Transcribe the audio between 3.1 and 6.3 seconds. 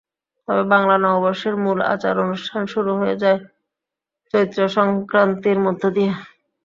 যায় চৈত্রসংক্রান্তির মধ্য দিয়ে।